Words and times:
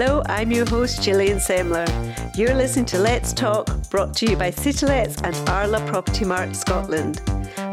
Hello, 0.00 0.22
I'm 0.26 0.52
your 0.52 0.64
host 0.64 1.02
Gillian 1.02 1.38
Semler. 1.38 1.84
You're 2.36 2.54
listening 2.54 2.84
to 2.84 3.00
Let's 3.00 3.32
Talk, 3.32 3.66
brought 3.90 4.14
to 4.18 4.30
you 4.30 4.36
by 4.36 4.52
CityLets 4.52 5.24
and 5.24 5.34
ARLA 5.48 5.80
Propertymark 5.90 6.54
Scotland. 6.54 7.20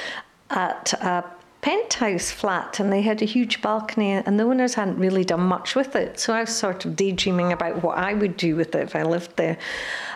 at 0.51 0.93
a 0.95 1.24
penthouse 1.66 2.30
flat 2.30 2.79
and 2.79 2.93
they 2.93 3.02
had 3.02 3.20
a 3.20 3.25
huge 3.25 3.61
balcony 3.61 4.12
and 4.12 4.38
the 4.38 4.45
owners 4.45 4.74
hadn't 4.74 4.97
really 5.01 5.24
done 5.24 5.41
much 5.41 5.74
with 5.74 5.97
it. 5.97 6.20
So 6.20 6.33
I 6.33 6.43
was 6.43 6.55
sort 6.55 6.85
of 6.85 6.95
daydreaming 6.95 7.52
about 7.52 7.82
what 7.82 7.99
I 7.99 8.15
would 8.15 8.37
do 8.37 8.54
with 8.54 8.73
it 8.77 8.85
if 8.85 8.95
I 8.95 9.02
lived 9.02 9.37
there. 9.37 9.59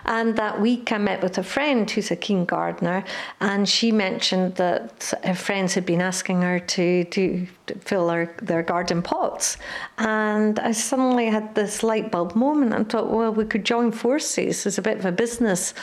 And 0.05 0.37
that 0.37 0.61
week 0.61 0.93
I 0.93 0.99
met 0.99 1.25
with 1.25 1.39
a 1.39 1.43
friend 1.43 1.91
who's 1.91 2.13
a 2.13 2.15
keen 2.15 2.45
gardener 2.45 3.03
and 3.41 3.69
she 3.69 3.91
mentioned 3.91 4.55
that 4.57 5.13
her 5.25 5.35
friends 5.35 5.75
had 5.75 5.85
been 5.85 6.01
asking 6.01 6.43
her 6.43 6.61
to, 6.61 7.05
to 7.07 7.49
fill 7.81 8.07
their, 8.07 8.33
their 8.41 8.63
garden 8.63 9.03
pots. 9.03 9.57
And 9.99 10.57
I 10.61 10.71
suddenly 10.71 11.27
had 11.27 11.57
this 11.57 11.83
light 11.83 12.13
bulb 12.13 12.37
moment 12.37 12.75
and 12.75 12.89
thought, 12.89 13.11
well, 13.11 13.33
we 13.33 13.45
could 13.45 13.65
join 13.65 13.91
forces. 13.91 14.63
There's 14.63 14.79
a 14.79 14.83
bit 14.83 14.99
of 14.99 15.05
a 15.05 15.11
business 15.11 15.75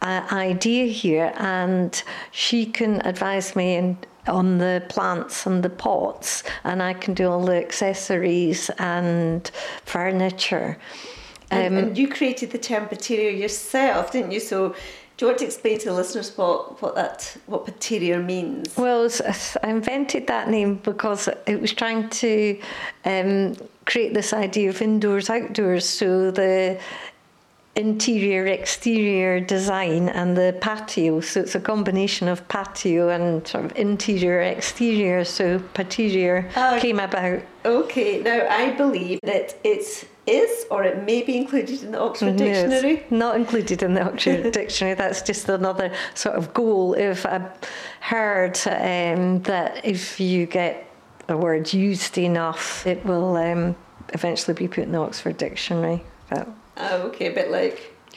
uh, 0.00 0.26
idea 0.32 0.86
here 0.86 1.32
and 1.36 2.02
she 2.32 2.66
can 2.66 3.00
advise 3.06 3.54
me 3.54 3.76
and 3.76 4.04
on 4.26 4.58
the 4.58 4.82
plants 4.88 5.46
and 5.46 5.62
the 5.62 5.70
pots, 5.70 6.42
and 6.64 6.82
I 6.82 6.94
can 6.94 7.14
do 7.14 7.28
all 7.28 7.44
the 7.44 7.56
accessories 7.56 8.70
and 8.78 9.50
furniture. 9.84 10.78
Um, 11.50 11.58
and, 11.58 11.78
and, 11.78 11.98
you 11.98 12.08
created 12.08 12.50
the 12.50 12.58
term 12.58 12.88
Paterior 12.88 13.30
yourself, 13.30 14.12
didn't 14.12 14.32
you? 14.32 14.40
So, 14.40 14.74
do 15.16 15.26
you 15.26 15.26
want 15.26 15.38
to 15.40 15.44
explain 15.44 15.78
to 15.80 15.84
the 15.86 15.92
listeners 15.92 16.36
what, 16.38 16.80
what 16.80 16.94
that 16.94 17.36
what 17.46 17.66
Paterior 17.66 18.22
means? 18.22 18.74
Well, 18.76 19.08
I 19.62 19.68
invented 19.68 20.26
that 20.28 20.48
name 20.48 20.76
because 20.76 21.28
it 21.46 21.60
was 21.60 21.72
trying 21.72 22.08
to 22.08 22.58
um, 23.04 23.54
create 23.84 24.14
this 24.14 24.32
idea 24.32 24.70
of 24.70 24.80
indoors 24.80 25.28
outdoors. 25.28 25.86
So 25.86 26.30
the 26.30 26.80
interior 27.74 28.46
exterior 28.46 29.40
design 29.40 30.08
and 30.10 30.36
the 30.36 30.56
patio. 30.60 31.20
So 31.20 31.40
it's 31.40 31.54
a 31.54 31.60
combination 31.60 32.28
of 32.28 32.46
patio 32.48 33.08
and 33.08 33.46
sort 33.46 33.64
of 33.64 33.76
interior 33.76 34.42
exterior. 34.42 35.24
So 35.24 35.58
paterior 35.72 36.50
oh, 36.56 36.78
came 36.80 37.00
about. 37.00 37.42
okay. 37.64 38.22
Now 38.22 38.46
i 38.50 38.70
believe 38.70 39.20
that 39.22 39.56
it 39.64 40.08
is 40.26 40.66
or 40.70 40.84
it 40.84 41.02
may 41.04 41.22
be 41.22 41.36
included 41.36 41.82
in 41.82 41.92
the 41.92 41.98
oxford 41.98 42.36
dictionary. 42.36 43.04
Not 43.10 43.36
included 43.36 43.82
in 43.82 43.94
the 43.94 44.04
oxford 44.04 44.52
dictionary. 44.52 44.94
That's 44.94 45.22
just 45.22 45.48
another 45.48 45.94
sort 46.14 46.36
of 46.36 46.52
goal. 46.52 46.92
If 46.94 47.24
i've 47.24 47.50
heard 48.00 48.58
um, 48.66 49.42
that 49.42 49.84
if 49.84 50.20
you 50.20 50.44
get 50.46 50.88
a 51.28 51.36
word 51.36 51.72
used 51.72 52.18
enough 52.18 52.86
it 52.86 53.02
will 53.06 53.36
um, 53.36 53.74
eventually 54.10 54.54
be 54.54 54.68
put 54.68 54.84
in 54.84 54.92
the 54.92 54.98
oxford 54.98 55.38
dictionary. 55.38 56.04
But 56.28 56.48
Oh, 56.76 57.02
okay, 57.08 57.26
a 57.26 57.34
bit 57.34 57.50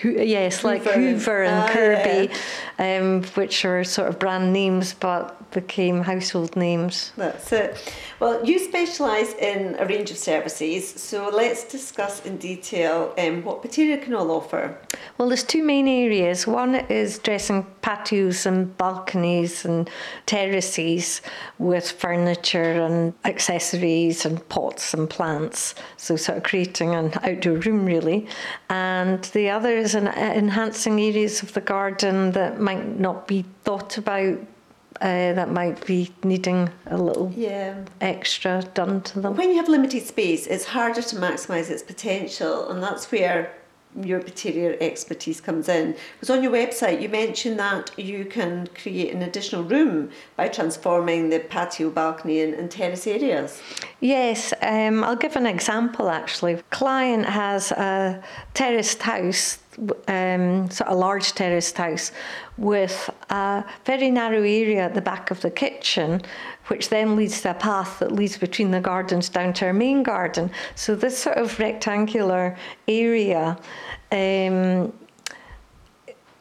like 0.03 0.28
yes, 0.28 0.63
like 0.63 0.83
Hoover 0.83 1.44
and, 1.44 1.53
and 1.53 1.69
ah, 1.69 1.73
Kirby, 1.73 2.33
yeah. 2.79 2.97
um, 2.97 3.23
which 3.35 3.63
are 3.66 3.83
sort 3.83 4.09
of 4.09 4.19
brand 4.19 4.51
names 4.53 4.94
but 4.94 5.45
became 5.51 6.01
household 6.01 6.56
names. 6.56 7.13
That's 7.16 7.51
it. 7.53 7.94
Well, 8.19 8.45
you 8.45 8.59
specialise 8.59 9.33
in 9.35 9.75
a 9.79 9.85
range 9.85 10.11
of 10.11 10.17
services, 10.17 10.88
so 10.89 11.29
let's 11.29 11.63
discuss 11.63 12.25
in 12.25 12.38
detail 12.38 13.13
um, 13.17 13.44
what 13.44 13.61
can 13.72 14.13
all 14.13 14.31
offer. 14.31 14.78
Well, 15.17 15.29
there's 15.29 15.44
two 15.44 15.63
main 15.63 15.88
areas. 15.88 16.45
One 16.45 16.75
is 16.75 17.19
dressing 17.19 17.66
patios 17.81 18.45
and 18.45 18.77
balconies 18.77 19.66
and 19.66 19.89
terraces 20.25 21.22
with 21.57 21.89
furniture 21.91 22.83
and 22.85 23.13
accessories 23.23 24.25
and 24.25 24.47
pots 24.50 24.94
and 24.94 25.09
plants, 25.09 25.75
so 25.97 26.16
sort 26.16 26.38
of 26.38 26.44
creating 26.44 26.95
an 26.95 27.12
outdoor 27.23 27.57
room 27.57 27.85
really. 27.85 28.27
And 28.69 29.23
the 29.25 29.50
other 29.50 29.77
is 29.85 29.96
an, 29.96 30.07
enhancing 30.07 31.00
areas 31.00 31.41
of 31.44 31.53
the 31.53 31.62
garden 31.62 32.31
that 32.31 32.59
might 32.59 33.00
not 33.00 33.28
be 33.28 33.46
thought 33.63 33.97
about 33.97 34.38
uh, 35.01 35.34
that 35.34 35.51
might 35.51 35.85
be 35.85 36.09
needing 36.23 36.69
a 36.88 36.97
little 36.97 37.31
yeah. 37.35 37.84
extra 38.00 38.63
done 38.74 39.01
to 39.01 39.19
them. 39.19 39.35
When 39.35 39.50
you 39.50 39.57
have 39.57 39.68
limited 39.68 40.03
space, 40.03 40.47
it's 40.47 40.66
harder 40.66 41.01
to 41.01 41.16
maximise 41.18 41.69
its 41.69 41.84
potential, 41.84 42.69
and 42.69 42.81
that's 42.81 43.12
where 43.12 43.53
your 44.01 44.19
Paterior 44.19 44.75
expertise 44.81 45.40
comes 45.40 45.69
in. 45.69 45.95
Because 46.13 46.29
on 46.29 46.44
your 46.44 46.51
website, 46.51 47.01
you 47.01 47.09
mentioned 47.09 47.59
that 47.59 47.91
you 47.97 48.25
can 48.25 48.68
create 48.68 49.13
an 49.13 49.22
additional 49.22 49.63
room 49.63 50.09
by 50.35 50.47
transforming 50.47 51.29
the 51.29 51.40
patio, 51.40 51.90
balcony, 51.90 52.41
and, 52.41 52.53
and 52.53 52.69
terrace 52.69 53.07
areas. 53.07 53.62
Yes, 54.01 54.53
um, 54.62 55.03
I'll 55.03 55.16
give 55.16 55.35
an 55.35 55.45
example 55.45 56.09
actually. 56.09 56.62
Client 56.72 57.25
has 57.25 57.72
a 57.72 58.22
terraced 58.53 59.01
house 59.01 59.59
um, 60.08 60.69
sort 60.69 60.90
of 60.90 60.97
large 60.97 61.34
terraced 61.34 61.78
house 61.78 62.12
with 62.58 63.09
a 63.30 63.63
very 63.86 64.09
narrow 64.12 64.40
area 64.40 64.86
at 64.86 64.94
the 64.94 65.02
back 65.02 65.31
of 65.31 65.41
the 65.41 65.52
kitchen, 65.52 66.22
which 66.68 66.90
then 66.90 67.16
leads 67.16 67.41
to 67.41 67.52
a 67.52 67.53
path 67.53 68.00
that 68.00 68.12
leads 68.12 68.38
between 68.38 68.72
the 68.72 68.80
gardens 68.80 69.30
down 69.30 69.53
to 69.53 69.66
our 69.66 69.74
main 69.74 70.03
garden. 70.03 70.50
So 70.75 70.96
this 70.96 71.18
sort 71.18 71.38
of 71.38 71.59
rectangular 71.59 72.58
area. 72.88 73.58
Um, 74.12 74.94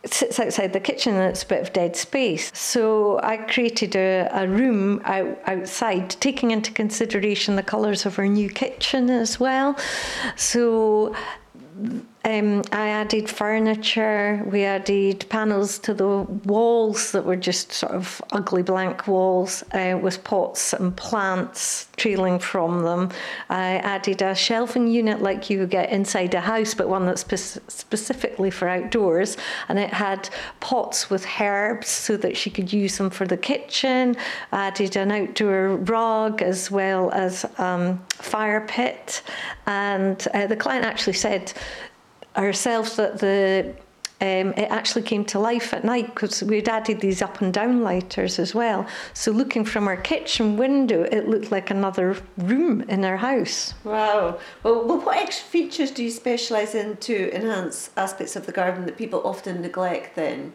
sits 0.06 0.39
outside 0.39 0.72
the 0.75 0.81
kitchen 0.81 1.15
and 1.15 1.31
it's 1.31 1.43
a 1.43 1.47
bit 1.47 1.62
of 1.62 1.72
dead 1.72 1.97
space. 1.97 2.51
So 2.55 3.19
I 3.22 3.39
created 3.39 3.97
a, 3.97 4.28
a 4.33 4.47
room 4.47 5.01
out, 5.05 5.39
outside, 5.47 6.11
taking 6.11 6.51
into 6.51 6.72
consideration 6.72 7.56
the 7.56 7.62
colours 7.62 8.05
of 8.05 8.19
our 8.19 8.27
new 8.27 8.51
kitchen 8.51 9.09
as 9.09 9.41
well. 9.41 9.78
So 10.37 11.16
um, 12.24 12.62
I 12.72 12.88
added 12.88 13.28
furniture, 13.28 14.42
we 14.46 14.64
added 14.64 15.26
panels 15.28 15.78
to 15.80 15.92
the 15.92 16.22
walls 16.44 17.12
that 17.12 17.24
were 17.24 17.36
just 17.36 17.72
sort 17.72 17.92
of 17.92 18.22
ugly 18.32 18.62
blank 18.62 19.06
walls 19.06 19.62
uh, 19.72 19.98
with 20.00 20.24
pots 20.24 20.72
and 20.72 20.96
plants 20.96 21.88
trailing 21.96 22.38
from 22.38 22.82
them. 22.82 23.10
I 23.50 23.76
added 23.76 24.22
a 24.22 24.34
shelving 24.34 24.86
unit 24.86 25.20
like 25.20 25.50
you 25.50 25.60
would 25.60 25.70
get 25.70 25.90
inside 25.90 26.32
a 26.32 26.40
house, 26.40 26.72
but 26.72 26.88
one 26.88 27.04
that's 27.04 27.20
spe- 27.20 27.68
specifically 27.68 28.50
for 28.50 28.68
outdoors. 28.68 29.36
And 29.68 29.78
it 29.78 29.92
had 29.92 30.30
pots 30.60 31.10
with 31.10 31.26
herbs 31.38 31.88
so 31.88 32.16
that 32.16 32.38
she 32.38 32.48
could 32.48 32.72
use 32.72 32.96
them 32.96 33.10
for 33.10 33.26
the 33.26 33.36
kitchen. 33.36 34.16
I 34.50 34.68
added 34.68 34.96
an 34.96 35.12
outdoor 35.12 35.76
rug 35.76 36.41
as 36.41 36.70
well 36.70 37.10
as 37.10 37.44
um, 37.59 38.03
fire 38.09 38.65
pit. 38.66 39.22
And 39.66 40.27
uh, 40.32 40.47
the 40.47 40.56
client 40.56 40.86
actually 40.86 41.12
said, 41.12 41.53
ourselves 42.36 42.97
that 42.97 43.19
the 43.19 43.75
um, 44.21 44.54
it 44.57 44.71
actually 44.71 45.03
came 45.03 45.25
to 45.27 45.39
life 45.39 45.75
at 45.75 45.84
night 45.84 46.15
because 46.15 46.42
we'd 46.42 46.69
added 46.69 47.01
these 47.01 47.21
up 47.21 47.41
and 47.42 47.53
down 47.53 47.83
lighters 47.83 48.39
as 48.39 48.54
well. 48.54 48.86
So 49.13 49.33
looking 49.33 49.65
from 49.65 49.86
our 49.86 49.97
kitchen 49.97 50.57
window, 50.57 51.03
it 51.03 51.28
looked 51.28 51.51
like 51.51 51.71
another 51.71 52.16
room 52.39 52.83
in 52.83 53.04
our 53.04 53.19
house. 53.19 53.75
Wow. 53.84 54.39
Well, 54.63 54.86
well 54.86 54.98
what 54.98 55.19
extra 55.19 55.47
features 55.47 55.91
do 55.91 56.04
you 56.04 56.10
specialise 56.10 56.75
in 56.75 56.97
to 56.98 57.34
enhance 57.34 57.91
aspects 57.97 58.37
of 58.37 58.47
the 58.47 58.53
garden 58.53 58.87
that 58.87 58.97
people 58.97 59.21
often 59.25 59.60
neglect 59.60 60.16
then? 60.16 60.54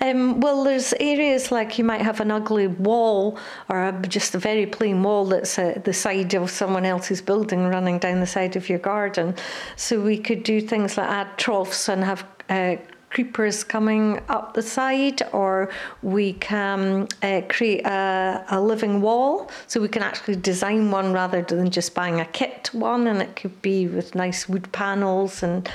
Um, 0.00 0.40
well, 0.40 0.64
there's 0.64 0.92
areas 1.00 1.50
like 1.50 1.78
you 1.78 1.84
might 1.84 2.02
have 2.02 2.20
an 2.20 2.30
ugly 2.30 2.66
wall 2.66 3.38
or 3.68 3.88
a, 3.88 4.02
just 4.02 4.34
a 4.34 4.38
very 4.38 4.66
plain 4.66 5.02
wall 5.02 5.24
that's 5.26 5.58
at 5.58 5.84
the 5.84 5.92
side 5.92 6.34
of 6.34 6.50
someone 6.50 6.84
else's 6.84 7.20
building 7.20 7.66
running 7.66 7.98
down 7.98 8.20
the 8.20 8.26
side 8.26 8.56
of 8.56 8.68
your 8.68 8.78
garden. 8.78 9.34
So 9.76 10.00
we 10.00 10.18
could 10.18 10.42
do 10.42 10.60
things 10.60 10.96
like 10.96 11.08
add 11.08 11.36
troughs 11.38 11.88
and 11.88 12.04
have 12.04 12.24
uh, 12.48 12.76
creepers 13.10 13.64
coming 13.64 14.20
up 14.28 14.54
the 14.54 14.62
side, 14.62 15.22
or 15.32 15.70
we 16.02 16.34
can 16.34 17.08
uh, 17.22 17.42
create 17.48 17.84
a, 17.86 18.44
a, 18.50 18.60
living 18.60 19.00
wall. 19.00 19.50
So 19.66 19.80
we 19.80 19.88
can 19.88 20.02
actually 20.02 20.36
design 20.36 20.90
one 20.90 21.12
rather 21.12 21.42
than 21.42 21.70
just 21.70 21.94
buying 21.94 22.20
a 22.20 22.26
kit 22.26 22.70
one, 22.72 23.06
and 23.06 23.20
it 23.22 23.36
could 23.36 23.60
be 23.62 23.86
with 23.86 24.14
nice 24.14 24.48
wood 24.48 24.70
panels. 24.72 25.42
And 25.42 25.68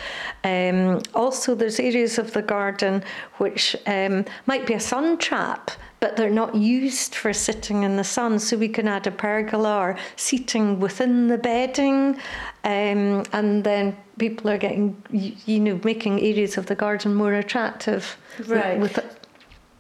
um, 0.44 1.02
also, 1.16 1.56
there's 1.56 1.80
areas 1.80 2.18
of 2.18 2.34
the 2.34 2.42
garden 2.42 3.04
which 3.38 3.76
um, 3.88 4.26
might 4.46 4.66
be 4.66 4.74
a 4.74 4.80
sun 4.80 5.18
trap 5.18 5.72
but 6.04 6.18
they're 6.18 6.30
not 6.30 6.54
used 6.54 7.16
for 7.16 7.32
sitting 7.32 7.84
in 7.84 7.96
the 7.96 8.04
sun. 8.04 8.38
So 8.38 8.58
we 8.58 8.68
can 8.68 8.90
add 8.90 9.08
a 9.08 9.12
pergola 9.12 9.78
or 9.78 9.98
seating 10.18 10.82
within 10.82 11.30
the 11.30 11.38
bedding, 11.38 12.18
um, 12.66 13.24
and 13.32 13.64
then 13.64 13.96
people 14.18 14.50
are 14.50 14.58
getting, 14.58 15.02
you 15.12 15.60
know, 15.60 15.80
making 15.84 16.20
areas 16.20 16.58
of 16.58 16.68
the 16.68 16.76
garden 16.76 17.16
more 17.16 17.34
attractive. 17.34 18.18
Right. 18.48 18.80
With, 18.80 18.96
with 18.96 19.24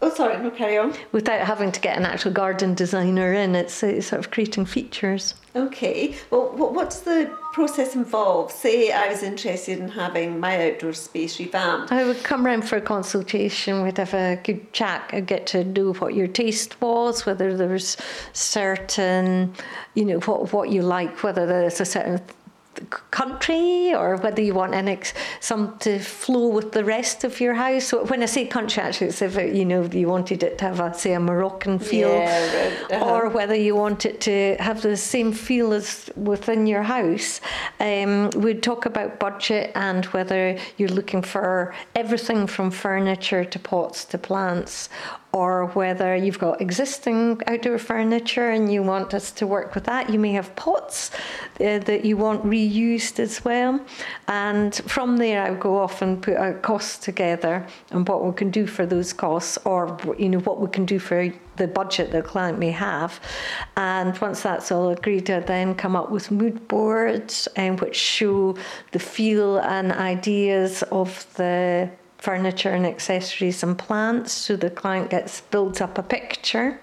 Oh, 0.03 0.13
sorry, 0.13 0.37
no, 0.43 0.51
carry 0.51 0.77
on. 0.77 0.93
Without 1.13 1.47
having 1.47 1.71
to 1.71 1.79
get 1.79 1.97
an 1.97 2.03
actual 2.03 2.33
garden 2.33 2.73
designer 2.73 3.31
in, 3.31 3.55
it's, 3.55 3.81
it's 3.83 4.07
sort 4.07 4.19
of 4.19 4.31
creating 4.31 4.65
features. 4.65 5.33
Okay, 5.55 6.13
well, 6.29 6.51
what's 6.51 6.99
the 6.99 7.31
process 7.53 7.95
involved? 7.95 8.51
Say 8.51 8.91
I 8.91 9.07
was 9.07 9.23
interested 9.23 9.79
in 9.79 9.87
having 9.87 10.41
my 10.41 10.71
outdoor 10.71 10.91
space 10.91 11.39
revamped. 11.39 11.93
I 11.93 12.03
would 12.03 12.21
come 12.21 12.45
round 12.45 12.67
for 12.67 12.75
a 12.75 12.81
consultation, 12.81 13.81
we'd 13.81 13.97
have 13.97 14.13
a 14.13 14.41
good 14.43 14.73
chat, 14.73 15.09
I'd 15.13 15.25
get 15.25 15.47
to 15.47 15.63
know 15.63 15.93
what 15.93 16.15
your 16.15 16.27
taste 16.27 16.81
was, 16.81 17.25
whether 17.25 17.55
there's 17.55 17.95
certain, 18.33 19.53
you 19.93 20.03
know, 20.03 20.19
what, 20.19 20.51
what 20.51 20.69
you 20.69 20.81
like, 20.81 21.23
whether 21.23 21.45
there's 21.45 21.79
a 21.79 21.85
certain 21.85 22.19
country 23.11 23.93
or 23.93 24.17
whether 24.17 24.41
you 24.41 24.53
want 24.53 24.73
an 24.73 24.87
ex- 24.87 25.13
some 25.39 25.77
to 25.79 25.99
flow 25.99 26.47
with 26.47 26.71
the 26.71 26.83
rest 26.83 27.23
of 27.23 27.39
your 27.39 27.53
house. 27.53 27.85
So 27.85 28.05
when 28.05 28.23
I 28.23 28.25
say 28.25 28.45
country, 28.45 28.81
actually, 28.83 29.07
it's 29.07 29.21
if 29.21 29.37
it, 29.37 29.55
you 29.55 29.65
know 29.65 29.83
you 29.83 30.07
wanted 30.07 30.43
it 30.43 30.57
to 30.59 30.65
have 30.65 30.79
a 30.79 30.93
say 30.93 31.13
a 31.13 31.19
Moroccan 31.19 31.79
feel, 31.79 32.09
yeah, 32.09 32.63
right. 32.63 32.91
uh-huh. 32.91 33.13
or 33.13 33.29
whether 33.29 33.55
you 33.55 33.75
want 33.75 34.05
it 34.05 34.21
to 34.21 34.55
have 34.59 34.81
the 34.81 34.97
same 34.97 35.31
feel 35.31 35.73
as 35.73 36.09
within 36.15 36.67
your 36.67 36.83
house. 36.83 37.41
Um, 37.79 38.29
we'd 38.31 38.63
talk 38.63 38.85
about 38.85 39.19
budget 39.19 39.71
and 39.75 40.05
whether 40.05 40.57
you're 40.77 40.89
looking 40.89 41.21
for 41.21 41.73
everything 41.95 42.47
from 42.47 42.71
furniture 42.71 43.45
to 43.45 43.59
pots 43.59 44.05
to 44.05 44.17
plants, 44.17 44.89
or 45.33 45.65
whether 45.73 46.15
you've 46.15 46.37
got 46.37 46.61
existing 46.61 47.41
outdoor 47.47 47.79
furniture 47.79 48.51
and 48.51 48.71
you 48.71 48.83
want 48.83 49.15
us 49.15 49.31
to 49.31 49.47
work 49.47 49.73
with 49.73 49.83
that. 49.85 50.09
You 50.11 50.19
may 50.19 50.31
have 50.33 50.55
pots 50.55 51.09
uh, 51.59 51.79
that 51.79 52.05
you 52.05 52.17
want 52.17 52.45
reused 52.45 53.19
as 53.19 53.43
well. 53.43 53.83
And 54.27 54.75
from 54.75 55.17
there, 55.17 55.43
I 55.43 55.49
would 55.49 55.59
go 55.59 55.79
off 55.79 56.03
and 56.03 56.21
put 56.21 56.35
a 56.35 56.53
cost 56.53 57.01
together 57.01 57.65
and 57.89 58.07
what 58.07 58.23
we 58.23 58.31
can 58.33 58.51
do 58.51 58.67
for 58.67 58.85
those 58.85 59.11
costs, 59.11 59.57
or 59.65 59.97
you 60.19 60.29
know 60.29 60.39
what 60.39 60.59
we 60.61 60.67
can 60.69 60.85
do 60.85 60.99
for 60.99 61.33
the 61.55 61.67
budget 61.67 62.11
the 62.11 62.21
client 62.21 62.59
may 62.59 62.71
have. 62.71 63.19
And 63.75 64.15
once 64.19 64.43
that's 64.43 64.71
all 64.71 64.89
agreed, 64.89 65.29
I 65.31 65.39
then 65.39 65.73
come 65.73 65.95
up 65.95 66.11
with 66.11 66.29
mood 66.29 66.67
boards 66.67 67.47
um, 67.57 67.77
which 67.77 67.95
show 67.95 68.55
the 68.91 68.99
feel 68.99 69.57
and 69.57 69.91
ideas 69.91 70.83
of 70.91 71.25
the 71.35 71.89
furniture 72.23 72.69
and 72.69 72.85
accessories 72.85 73.63
and 73.63 73.77
plants 73.77 74.31
so 74.31 74.55
the 74.55 74.69
client 74.69 75.09
gets 75.09 75.41
builds 75.41 75.81
up 75.81 75.97
a 75.97 76.03
picture 76.03 76.79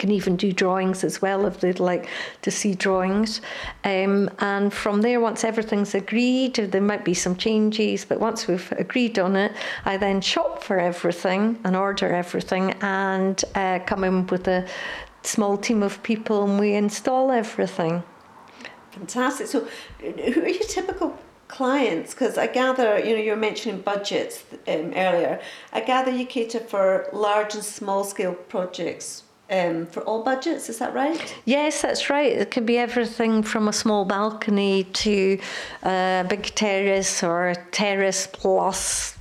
can 0.00 0.10
even 0.10 0.34
do 0.34 0.50
drawings 0.50 1.04
as 1.04 1.22
well 1.22 1.46
if 1.46 1.60
they'd 1.60 1.78
like 1.78 2.08
to 2.42 2.50
see 2.50 2.74
drawings. 2.74 3.40
Um, 3.84 4.30
and 4.38 4.72
from 4.72 5.02
there, 5.02 5.20
once 5.20 5.44
everything's 5.44 5.94
agreed, 5.94 6.54
there 6.54 6.80
might 6.80 7.04
be 7.04 7.14
some 7.14 7.36
changes, 7.36 8.04
but 8.06 8.18
once 8.18 8.48
we've 8.48 8.72
agreed 8.72 9.18
on 9.18 9.36
it, 9.36 9.52
I 9.84 9.98
then 9.98 10.22
shop 10.22 10.62
for 10.62 10.80
everything 10.80 11.60
and 11.64 11.76
order 11.76 12.08
everything 12.12 12.72
and 12.80 13.44
uh, 13.54 13.80
come 13.86 14.02
in 14.04 14.26
with 14.28 14.48
a 14.48 14.66
small 15.22 15.58
team 15.58 15.82
of 15.82 16.02
people 16.02 16.44
and 16.44 16.58
we 16.58 16.72
install 16.72 17.30
everything. 17.30 18.02
Fantastic. 18.92 19.46
So, 19.46 19.68
who 20.00 20.42
are 20.42 20.48
your 20.48 20.64
typical 20.64 21.16
clients? 21.60 22.14
Because 22.14 22.38
I 22.38 22.46
gather, 22.46 22.90
you 23.06 23.12
know, 23.14 23.22
you 23.26 23.32
were 23.32 23.44
mentioning 23.48 23.82
budgets 23.92 24.34
um, 24.66 24.86
earlier. 25.06 25.34
I 25.78 25.80
gather 25.92 26.12
you 26.18 26.24
cater 26.24 26.62
for 26.72 26.84
large 27.12 27.52
and 27.54 27.64
small 27.78 28.02
scale 28.12 28.36
projects. 28.54 29.24
Um, 29.58 29.86
for 29.86 30.02
all 30.08 30.22
budgets, 30.22 30.68
is 30.70 30.78
that 30.78 30.92
right? 30.94 31.22
Yes, 31.44 31.82
that's 31.82 32.08
right. 32.08 32.32
It 32.42 32.50
could 32.52 32.66
be 32.66 32.78
everything 32.78 33.42
from 33.42 33.68
a 33.68 33.72
small 33.72 34.04
balcony 34.04 34.84
to 35.04 35.38
a 35.82 36.24
big 36.32 36.44
terrace 36.54 37.24
or 37.30 37.54
terrace 37.72 38.28
plus 38.32 39.18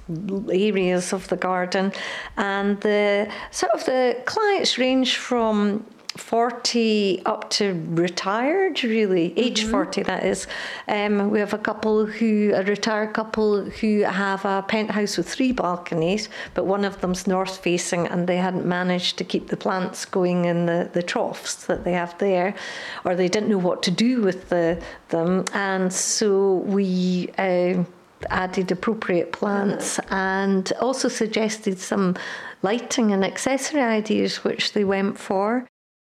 areas 0.68 1.14
of 1.14 1.28
the 1.28 1.36
garden, 1.36 1.92
and 2.38 2.80
the 2.82 3.28
sort 3.52 3.74
of 3.74 3.84
the 3.86 4.02
clients 4.26 4.78
range 4.78 5.18
from 5.18 5.84
40 6.20 7.22
up 7.26 7.50
to 7.52 7.74
retired, 7.90 8.84
really, 8.84 9.38
age 9.38 9.62
mm-hmm. 9.62 9.72
40 9.72 10.04
that 10.04 10.24
is. 10.24 10.48
Um, 10.88 11.30
we 11.30 11.40
have 11.40 11.54
a 11.54 11.58
couple 11.58 12.06
who, 12.06 12.52
a 12.54 12.64
retired 12.64 13.14
couple 13.14 13.64
who 13.66 14.02
have 14.02 14.44
a 14.46 14.64
penthouse 14.68 15.18
with 15.18 15.28
three 15.30 15.52
balconies, 15.52 16.30
but 16.54 16.66
one 16.66 16.86
of 16.86 17.02
them's 17.02 17.26
north 17.26 17.58
facing 17.58 18.06
and 18.08 18.28
they 18.28 18.38
hadn't 18.38 18.66
managed 18.66 19.18
to 19.18 19.24
keep 19.24 19.48
the 19.48 19.58
plants 19.58 20.06
going 20.06 20.46
in 20.46 20.66
the, 20.66 20.90
the 20.94 21.02
troughs 21.02 21.66
that 21.68 21.84
they 21.84 21.94
have 21.94 22.18
there, 22.20 22.54
or 23.06 23.16
they 23.16 23.28
didn't 23.28 23.50
know 23.50 23.58
what 23.58 23.82
to 23.84 23.92
do 23.92 24.22
with 24.22 24.50
the, 24.50 24.82
them. 25.10 25.46
And 25.54 25.92
so 25.92 26.56
we. 26.58 27.30
Uh, 27.38 27.84
added 28.30 28.70
appropriate 28.70 29.32
plants 29.32 29.98
and 30.10 30.74
also 30.82 31.08
suggested 31.08 31.80
some 31.80 32.18
lighting 32.62 33.14
and 33.14 33.24
accessory 33.24 33.82
ideas 33.82 34.44
which 34.44 34.74
they 34.74 34.84
went 34.84 35.18
for 35.18 35.66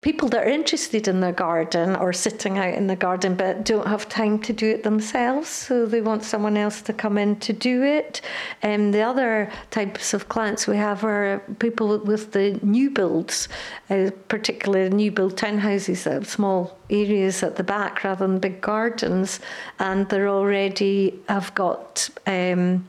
people 0.02 0.28
that 0.28 0.44
are 0.44 0.50
interested 0.50 1.06
in 1.06 1.20
their 1.20 1.32
garden 1.32 1.94
or 1.94 2.12
sitting 2.12 2.58
out 2.58 2.74
in 2.74 2.88
the 2.88 2.96
garden 2.96 3.36
but 3.36 3.64
don't 3.64 3.86
have 3.86 4.08
time 4.08 4.36
to 4.36 4.52
do 4.52 4.68
it 4.68 4.82
themselves 4.82 5.48
so 5.48 5.86
they 5.86 6.00
want 6.00 6.24
someone 6.24 6.56
else 6.56 6.82
to 6.82 6.92
come 6.92 7.16
in 7.16 7.36
to 7.36 7.52
do 7.52 7.84
it. 7.84 8.20
And 8.62 8.86
um, 8.86 8.90
the 8.90 9.02
other 9.02 9.50
types 9.70 10.12
of 10.12 10.28
clients 10.28 10.66
we 10.66 10.76
have 10.76 11.04
are 11.04 11.40
people 11.60 11.98
with 12.00 12.32
the 12.32 12.58
new 12.62 12.90
builds 12.90 13.48
uh, 13.90 14.10
particularly 14.26 14.90
new 14.90 15.12
build 15.12 15.36
townhouses 15.36 16.02
that 16.02 16.14
have 16.14 16.28
small 16.28 16.76
areas 16.90 17.44
at 17.44 17.54
the 17.54 17.64
back 17.64 18.02
rather 18.02 18.26
than 18.26 18.40
big 18.40 18.60
gardens 18.60 19.38
and 19.78 20.08
they're 20.08 20.28
already 20.28 21.20
have 21.28 21.54
got 21.54 22.10
um, 22.26 22.88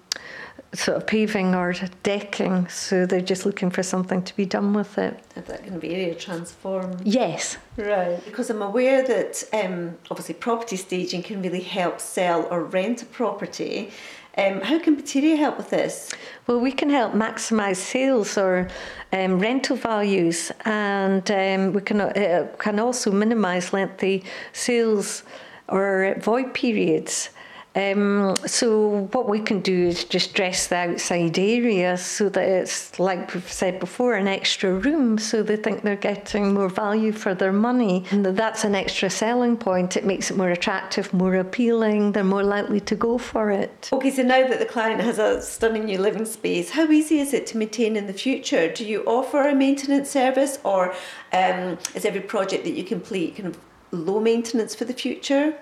sort 0.74 0.98
of 0.98 1.08
paving 1.08 1.54
or 1.56 1.74
decking, 2.02 2.68
so 2.68 3.06
they're 3.06 3.22
just 3.22 3.46
looking 3.46 3.70
for 3.70 3.84
something 3.84 4.24
to 4.24 4.36
be 4.36 4.46
done 4.46 4.74
with 4.74 4.98
it. 4.98 5.20
Is 5.36 5.44
that 5.46 5.62
going 5.62 5.74
to 5.74 5.80
be 5.80 5.94
area 5.94 6.16
transformed. 6.16 7.02
Yes. 7.06 7.58
Right. 7.78 8.24
Because 8.26 8.50
I'm 8.50 8.62
aware 8.62 9.06
that 9.06 9.44
um, 9.54 9.98
obviously 10.10 10.36
property 10.36 10.76
staging 10.76 11.24
can 11.24 11.42
really 11.42 11.62
help 11.62 12.00
sell 12.00 12.48
or 12.50 12.64
rent 12.64 13.02
a 13.02 13.06
property. 13.06 13.92
Um, 14.36 14.62
how 14.62 14.80
can 14.80 14.96
Paterior 14.96 15.36
help 15.36 15.58
with 15.58 15.70
this? 15.70 16.12
Well, 16.48 16.60
we 16.60 16.72
can 16.72 16.90
help 16.90 17.14
maximise 17.14 17.76
sales 17.76 18.36
or 18.36 18.68
um, 19.12 19.38
rental 19.38 19.76
values, 19.76 20.52
and 20.66 21.30
um, 21.30 21.74
we 21.74 21.82
can 21.82 22.02
uh, 22.02 22.48
can 22.58 22.80
also 22.80 23.12
minimise 23.12 23.74
lengthy 23.74 24.24
sales 24.52 25.24
or 25.70 26.16
void 26.20 26.56
periods. 26.56 27.30
Um, 27.76 28.36
so 28.46 29.10
what 29.14 29.28
we 29.28 29.40
can 29.40 29.62
do 29.62 29.88
is 29.88 30.04
just 30.04 30.34
dress 30.34 30.68
the 30.68 30.76
outside 30.76 31.40
area 31.40 31.98
so 31.98 32.30
that 32.30 32.48
it's 32.48 33.00
like 33.00 33.34
we've 33.34 33.52
said 33.52 33.80
before, 33.80 34.14
an 34.14 34.28
extra 34.28 34.74
room, 34.74 35.18
so 35.18 35.42
they 35.42 35.56
think 35.56 35.82
they're 35.82 35.96
getting 35.96 36.54
more 36.54 36.70
value 36.70 37.12
for 37.12 37.34
their 37.34 37.52
money, 37.52 38.06
and 38.12 38.26
that's 38.26 38.64
an 38.64 38.76
extra 38.76 39.10
selling 39.10 39.58
point. 39.58 39.98
It 39.98 40.06
makes 40.06 40.30
it 40.30 40.38
more 40.38 40.50
attractive, 40.50 41.14
more 41.14 41.36
appealing. 41.36 42.12
They're 42.12 42.24
more 42.24 42.44
likely 42.44 42.80
to 42.82 42.96
go 42.96 43.18
for 43.18 43.50
it. 43.50 43.90
Okay, 43.92 44.12
so 44.12 44.22
now 44.22 44.48
that 44.48 44.60
the 44.60 44.66
client 44.66 45.02
has 45.02 45.18
a 45.18 45.42
stunning 45.42 45.86
new 45.86 45.98
living 45.98 46.26
space, 46.26 46.72
how 46.72 46.90
easy 46.92 47.20
is 47.20 47.34
it 47.34 47.48
to 47.48 47.58
maintain 47.58 47.96
in 47.96 48.08
the 48.08 48.14
future? 48.14 48.72
Do 48.72 48.86
you 48.86 49.04
offer 49.06 49.48
a 49.48 49.56
maintenance 49.56 50.12
service, 50.12 50.60
or 50.64 50.94
um, 51.32 51.80
is 51.96 52.06
every 52.06 52.22
project 52.22 52.66
that 52.66 52.74
you 52.74 52.84
complete 52.84 53.36
kind 53.36 53.48
of 53.48 53.58
low 53.94 54.20
maintenance 54.20 54.76
for 54.76 54.86
the 54.86 54.94
future? 54.94 55.56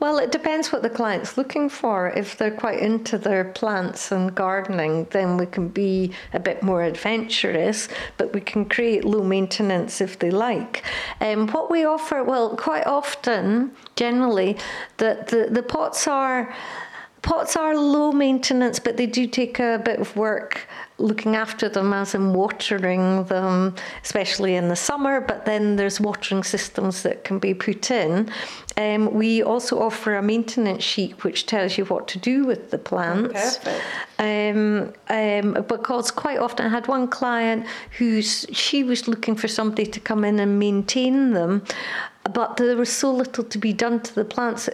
Well, 0.00 0.18
it 0.18 0.30
depends 0.30 0.70
what 0.70 0.82
the 0.82 0.90
client's 0.90 1.36
looking 1.36 1.68
for. 1.68 2.10
If 2.10 2.36
they're 2.36 2.52
quite 2.52 2.78
into 2.78 3.18
their 3.18 3.44
plants 3.44 4.12
and 4.12 4.32
gardening, 4.32 5.08
then 5.10 5.36
we 5.36 5.46
can 5.46 5.68
be 5.68 6.12
a 6.32 6.38
bit 6.38 6.62
more 6.62 6.84
adventurous, 6.84 7.88
but 8.16 8.32
we 8.32 8.40
can 8.40 8.64
create 8.64 9.04
low 9.04 9.24
maintenance 9.24 10.00
if 10.00 10.16
they 10.18 10.30
like. 10.30 10.84
Um, 11.20 11.48
what 11.48 11.68
we 11.68 11.84
offer, 11.84 12.22
well, 12.22 12.56
quite 12.56 12.86
often, 12.86 13.72
generally, 13.96 14.56
the, 14.98 15.24
the, 15.28 15.52
the 15.52 15.64
pots 15.64 16.06
are 16.06 16.54
Pots 17.22 17.56
are 17.56 17.76
low 17.76 18.12
maintenance, 18.12 18.78
but 18.78 18.96
they 18.96 19.06
do 19.06 19.26
take 19.26 19.58
a 19.58 19.80
bit 19.84 19.98
of 19.98 20.14
work 20.16 20.66
looking 20.98 21.36
after 21.36 21.68
them, 21.68 21.92
as 21.92 22.14
in 22.14 22.32
watering 22.32 23.24
them, 23.24 23.74
especially 24.02 24.56
in 24.56 24.68
the 24.68 24.76
summer. 24.76 25.20
But 25.20 25.44
then 25.44 25.76
there's 25.76 26.00
watering 26.00 26.42
systems 26.42 27.02
that 27.02 27.24
can 27.24 27.38
be 27.38 27.54
put 27.54 27.90
in. 27.90 28.30
Um, 28.76 29.12
we 29.14 29.42
also 29.42 29.80
offer 29.80 30.16
a 30.16 30.22
maintenance 30.22 30.84
sheet 30.84 31.24
which 31.24 31.46
tells 31.46 31.78
you 31.78 31.84
what 31.86 32.08
to 32.08 32.18
do 32.18 32.44
with 32.44 32.70
the 32.70 32.78
plants. 32.78 33.58
Perfect. 33.58 33.84
Um, 34.18 34.92
um, 35.08 35.64
because 35.68 36.10
quite 36.10 36.38
often 36.38 36.66
I 36.66 36.68
had 36.68 36.88
one 36.88 37.08
client 37.08 37.66
who's 37.98 38.46
she 38.52 38.84
was 38.84 39.08
looking 39.08 39.36
for 39.36 39.48
somebody 39.48 39.86
to 39.86 40.00
come 40.00 40.24
in 40.24 40.38
and 40.40 40.58
maintain 40.58 41.32
them, 41.32 41.64
but 42.32 42.56
there 42.56 42.76
was 42.76 42.90
so 42.90 43.12
little 43.12 43.44
to 43.44 43.58
be 43.58 43.72
done 43.72 44.00
to 44.00 44.14
the 44.14 44.24
plants 44.24 44.68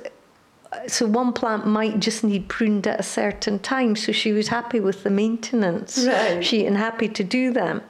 so 0.86 1.06
one 1.06 1.32
plant 1.32 1.66
might 1.66 2.00
just 2.00 2.24
need 2.24 2.48
pruned 2.48 2.86
at 2.86 3.00
a 3.00 3.02
certain 3.02 3.58
time. 3.58 3.96
So 3.96 4.12
she 4.12 4.32
was 4.32 4.48
happy 4.48 4.80
with 4.80 5.02
the 5.02 5.10
maintenance 5.10 6.04
Right. 6.06 6.44
sheet 6.44 6.66
and 6.66 6.76
happy 6.76 7.08
to 7.08 7.24
do 7.24 7.52
that. 7.52 7.82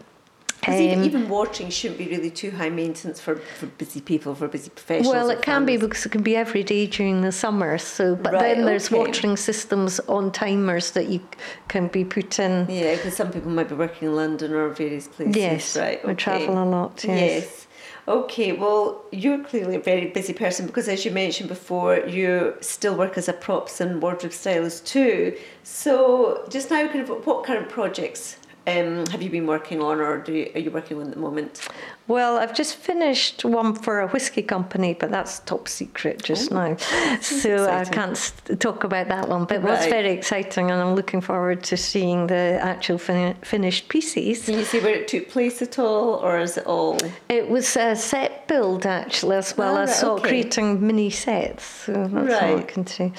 even, 0.66 0.98
Um, 1.00 1.04
even 1.04 1.28
watering 1.28 1.68
shouldn't 1.68 1.98
be 1.98 2.08
really 2.08 2.30
too 2.30 2.50
high 2.50 2.70
maintenance 2.70 3.20
for, 3.20 3.36
for 3.36 3.66
busy 3.66 4.00
people, 4.00 4.34
for 4.34 4.48
busy 4.48 4.70
professionals. 4.70 5.14
well, 5.14 5.28
it 5.28 5.42
can 5.42 5.66
be 5.66 5.76
because 5.76 6.06
it 6.06 6.08
can 6.12 6.22
be 6.22 6.36
every 6.36 6.62
day 6.62 6.86
during 6.86 7.20
the 7.20 7.32
summer. 7.32 7.76
So, 7.76 8.14
but 8.16 8.32
Right, 8.32 8.40
then 8.56 8.64
there's 8.64 8.86
okay. 8.86 8.96
watering 8.96 9.36
systems 9.36 10.00
on 10.08 10.32
timers 10.32 10.92
that 10.92 11.08
you 11.08 11.20
can 11.68 11.88
be 11.88 12.02
put 12.02 12.38
in. 12.38 12.66
Yeah, 12.70 12.94
because 12.96 13.14
some 13.14 13.30
people 13.30 13.50
might 13.50 13.68
be 13.68 13.74
working 13.74 14.08
in 14.08 14.16
London 14.16 14.54
or 14.54 14.70
various 14.70 15.06
places. 15.06 15.36
Yes, 15.36 15.76
right. 15.76 16.02
we 16.02 16.12
okay. 16.12 16.22
travel 16.24 16.62
a 16.62 16.64
lot, 16.64 17.04
yes. 17.06 17.63
Okay, 18.06 18.52
well, 18.52 19.02
you're 19.12 19.42
clearly 19.42 19.76
a 19.76 19.80
very 19.80 20.06
busy 20.06 20.34
person 20.34 20.66
because, 20.66 20.88
as 20.88 21.06
you 21.06 21.10
mentioned 21.10 21.48
before, 21.48 22.00
you 22.00 22.54
still 22.60 22.94
work 22.94 23.16
as 23.16 23.28
a 23.28 23.32
props 23.32 23.80
and 23.80 24.02
wardrobe 24.02 24.34
stylist 24.34 24.86
too. 24.86 25.34
So, 25.62 26.46
just 26.50 26.70
now, 26.70 26.86
kind 26.86 27.00
of, 27.00 27.26
what 27.26 27.44
current 27.44 27.70
projects 27.70 28.36
um, 28.66 29.04
have 29.06 29.20
you 29.22 29.30
been 29.30 29.46
working 29.46 29.82
on, 29.82 30.00
or 30.00 30.18
do 30.18 30.32
you, 30.32 30.50
are 30.54 30.60
you 30.60 30.70
working 30.70 30.96
on 30.98 31.08
at 31.08 31.14
the 31.14 31.20
moment? 31.20 31.68
Well, 32.06 32.38
I've 32.38 32.54
just 32.54 32.76
finished 32.76 33.44
one 33.44 33.74
for 33.74 34.00
a 34.00 34.08
whiskey 34.08 34.42
company, 34.42 34.94
but 34.94 35.10
that's 35.10 35.40
top 35.40 35.68
secret 35.68 36.22
just 36.22 36.50
now. 36.50 36.76
So 37.20 37.66
I 37.68 37.84
can't 37.84 38.32
talk 38.60 38.84
about 38.84 39.08
that 39.08 39.28
one. 39.28 39.44
But 39.44 39.56
it 39.56 39.62
was 39.62 39.86
very 39.86 40.10
exciting, 40.12 40.70
and 40.70 40.80
I'm 40.80 40.94
looking 40.94 41.20
forward 41.20 41.62
to 41.64 41.76
seeing 41.76 42.26
the 42.26 42.58
actual 42.60 42.98
fin- 42.98 43.36
finished 43.42 43.88
pieces. 43.88 44.44
Can 44.46 44.58
you 44.58 44.64
see 44.64 44.80
where 44.80 44.94
it 44.94 45.08
took 45.08 45.28
place 45.28 45.60
at 45.62 45.78
all, 45.78 46.14
or 46.16 46.38
is 46.38 46.56
it 46.56 46.66
all? 46.66 46.98
It 47.28 47.48
was 47.48 47.76
a 47.76 47.94
set 47.96 48.48
build 48.48 48.86
actually, 48.86 49.36
as 49.36 49.56
well 49.56 49.76
Ah, 49.76 49.82
as 49.82 49.88
right, 49.90 49.96
sort 49.96 50.20
okay. 50.20 50.28
creating 50.28 50.86
mini 50.86 51.10
sets. 51.10 51.64
So 51.64 51.92
that's 52.12 52.42
all 52.42 52.58
I 52.58 52.62
can 52.62 52.86
say. 52.86 53.12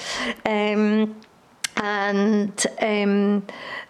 Um, 0.44 1.16
and 1.78 2.66
um, 2.80 3.46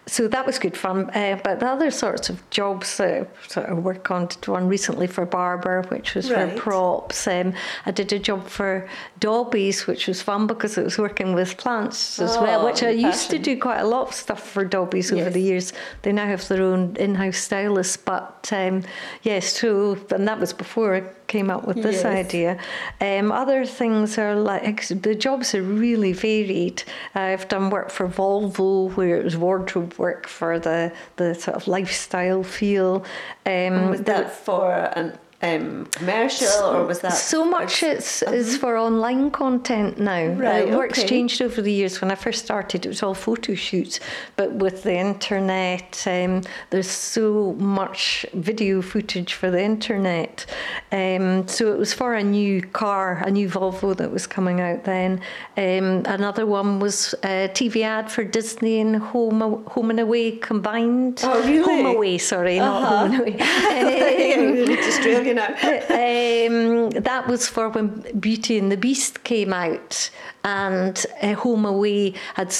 so 0.07 0.27
that 0.29 0.45
was 0.45 0.57
good 0.57 0.75
fun. 0.77 1.09
Uh, 1.11 1.39
but 1.43 1.59
the 1.59 1.67
other 1.67 1.91
sorts 1.91 2.29
of 2.29 2.37
jobs 2.49 2.97
that 2.97 3.21
I 3.21 3.47
sort 3.47 3.67
of 3.67 3.83
work 3.83 4.09
on, 4.09 4.27
did 4.27 4.47
one 4.47 4.67
recently 4.67 5.05
for 5.07 5.25
Barbour, 5.25 5.83
which 5.89 6.15
was 6.15 6.31
Right. 6.31 6.51
for 6.53 6.57
props. 6.57 7.27
Um, 7.27 7.53
I 7.85 7.91
did 7.91 8.11
a 8.13 8.19
job 8.19 8.47
for 8.47 8.87
Dobbies, 9.19 9.85
which 9.85 10.07
was 10.07 10.21
fun 10.21 10.47
because 10.47 10.77
it 10.77 10.83
was 10.83 10.97
working 10.97 11.33
with 11.33 11.57
plants 11.57 12.19
as 12.19 12.37
well, 12.37 12.61
Oh, 12.61 12.65
which 12.65 12.81
I 12.83 12.89
used 12.89 13.29
to 13.31 13.37
do 13.39 13.59
quite 13.59 13.79
a 13.79 13.85
lot 13.87 14.07
of 14.07 14.13
stuff 14.13 14.47
for 14.47 14.63
Dobbies 14.65 15.11
over 15.11 15.23
Yes. 15.25 15.33
the 15.33 15.41
years. 15.41 15.73
They 16.03 16.11
now 16.13 16.25
have 16.25 16.47
their 16.47 16.63
own 16.63 16.95
in-house 16.97 17.37
stylist, 17.37 18.05
but 18.05 18.49
um, 18.51 18.83
yes, 19.23 19.53
so 19.59 19.97
and 20.11 20.27
that 20.27 20.39
was 20.39 20.53
before 20.53 20.95
I 20.95 21.03
came 21.27 21.49
up 21.49 21.67
with 21.67 21.83
this 21.83 22.03
Yes. 22.03 22.05
idea. 22.05 22.57
Um, 23.01 23.31
other 23.33 23.65
things 23.65 24.17
are 24.17 24.35
like 24.35 24.87
the 24.87 25.13
jobs 25.15 25.53
are 25.53 25.61
really 25.61 26.13
varied. 26.13 26.83
I've 27.15 27.47
done 27.49 27.69
work 27.69 27.89
for 27.89 28.07
Volvo 28.07 28.95
where 28.95 29.17
it 29.17 29.23
was 29.25 29.35
wardrobe 29.35 29.93
work 29.97 30.27
for 30.27 30.59
the 30.59 30.91
the 31.17 31.33
sort 31.35 31.55
of 31.57 31.67
lifestyle 31.67 32.43
feel. 32.43 33.03
Um, 33.45 33.89
Was 33.91 33.99
the- 33.99 34.05
that 34.05 34.31
for 34.31 34.71
an 34.95 35.17
um, 35.43 35.85
commercial, 35.91 36.47
or 36.63 36.85
was 36.85 36.99
that 37.01 37.09
so 37.13 37.45
much 37.45 37.83
it's 37.83 38.23
is 38.23 38.57
for 38.57 38.75
online 38.75 39.29
content 39.29 39.99
now. 39.99 40.25
Uh-huh. 40.31 40.41
Right, 40.41 40.71
Uh, 40.73 40.77
work's 40.77 40.97
okay. 40.99 41.07
changed 41.07 41.41
over 41.43 41.61
the 41.61 41.71
years. 41.71 42.01
When 42.01 42.09
I 42.09 42.15
first 42.15 42.43
started, 42.43 42.85
it 42.85 42.89
was 42.89 43.03
all 43.03 43.13
photo 43.13 43.53
shoots, 43.53 43.99
but 44.35 44.51
with 44.53 44.81
the 44.81 44.95
internet, 44.95 46.03
um, 46.07 46.41
there's 46.71 46.89
so 46.89 47.53
much 47.59 48.25
video 48.33 48.81
footage 48.81 49.33
for 49.35 49.51
the 49.51 49.61
internet. 49.61 50.45
Um, 50.91 51.47
so 51.47 51.71
it 51.71 51.77
was 51.77 51.93
for 51.93 52.15
a 52.15 52.23
new 52.23 52.61
car, 52.61 53.21
a 53.23 53.29
new 53.29 53.47
Volvo 53.47 53.95
that 53.95 54.11
was 54.11 54.25
coming 54.25 54.59
out 54.59 54.85
then. 54.85 55.21
Um, 55.55 56.01
another 56.07 56.47
one 56.47 56.79
was 56.79 57.13
a 57.23 57.49
TV 57.53 57.83
ad 57.83 58.11
for 58.11 58.23
Disney 58.23 58.79
and 58.81 58.95
Home 58.95 59.63
Home 59.67 59.89
and 59.91 59.99
Away 59.99 60.31
combined. 60.31 61.21
Oh, 61.23 61.39
really? 61.47 61.83
Home 61.83 61.85
Away, 61.95 62.17
sorry, 62.17 62.57
not 62.57 62.81
Uh-huh. 62.81 62.97
Home 62.97 63.11
and 63.11 63.21
Away. 63.21 63.37
Um, 65.29 65.35
Really 65.35 65.39
Australia 65.41 66.47
now. 66.49 66.89
um, 66.89 66.89
that 67.03 67.27
was 67.27 67.47
for 67.47 67.69
when 67.69 68.03
Beauty 68.19 68.57
and 68.57 68.71
the 68.71 68.77
Beast 68.77 69.23
came 69.23 69.53
out, 69.53 70.09
and 70.43 71.05
uh, 71.21 71.33
Home 71.33 71.65
Away 71.65 72.13
had 72.35 72.53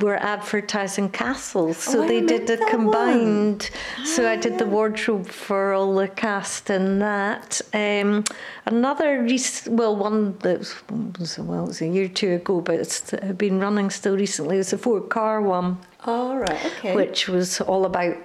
were 0.00 0.16
advertising 0.16 1.10
castles, 1.10 1.76
so 1.76 2.02
Oh, 2.02 2.08
they 2.08 2.22
did 2.22 2.48
a 2.48 2.56
combined. 2.66 3.68
So 4.04 4.26
I 4.26 4.36
Ah, 4.36 4.40
did 4.40 4.56
the 4.58 4.64
wardrobe 4.64 5.26
for 5.26 5.74
all 5.74 5.94
the 5.96 6.08
cast 6.08 6.70
in 6.70 6.98
that. 7.00 7.60
Um, 7.74 8.24
another 8.64 9.20
rec- 9.22 9.66
well, 9.68 9.94
one 9.94 10.38
that 10.38 10.60
was, 11.18 11.38
well, 11.38 11.64
it 11.64 11.66
was 11.68 11.82
a 11.82 11.86
year 11.88 12.06
or 12.06 12.08
two 12.08 12.32
ago, 12.32 12.60
but 12.62 12.76
it's 12.76 13.10
been 13.36 13.60
running 13.60 13.90
still 13.90 14.16
recently. 14.16 14.56
It 14.56 14.58
was 14.60 14.72
a 14.72 14.78
Ford 14.78 15.10
car 15.10 15.42
one 15.42 15.76
All 16.06 16.38
right. 16.38 16.64
Okay. 16.78 16.94
which 16.96 17.28
was 17.28 17.60
all 17.60 17.84
about 17.84 18.16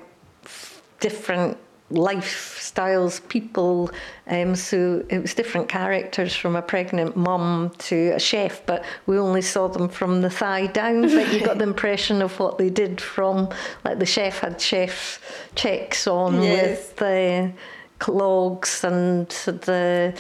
different 1.00 1.58
lifestyles, 1.92 3.26
people. 3.30 3.92
Um, 4.28 4.56
so 4.56 5.06
it 5.10 5.20
was 5.20 5.34
different 5.34 5.70
characters 5.70 6.36
from 6.36 6.56
a 6.56 6.62
pregnant 6.62 7.16
mum 7.16 7.72
to 7.80 8.10
a 8.16 8.20
chef, 8.20 8.66
but 8.66 8.84
we 9.06 9.18
only 9.18 9.42
saw 9.42 9.68
them 9.70 9.88
from 9.88 10.22
the 10.22 10.30
thigh 10.30 10.68
down. 10.68 11.04
But 11.04 11.32
you 11.34 11.46
got 11.46 11.58
the 11.58 11.64
impression 11.74 12.22
of 12.22 12.38
what 12.40 12.58
they 12.58 12.70
did 12.70 13.00
from, 13.00 13.50
like 13.86 14.00
the 14.00 14.06
chef 14.06 14.40
had 14.40 14.60
chef 14.60 15.22
checks 15.56 16.08
on 16.08 16.42
Yes. 16.42 16.68
with 16.68 16.96
the 16.98 17.52
clogs 18.00 18.84
and 18.84 19.28
the 19.30 20.14